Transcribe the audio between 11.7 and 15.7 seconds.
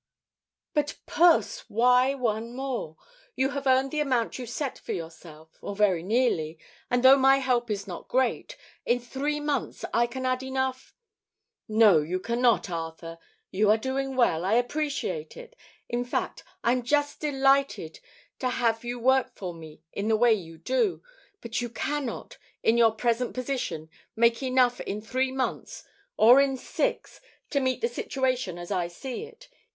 "No, you cannot, Arthur. You are doing well; I appreciate it;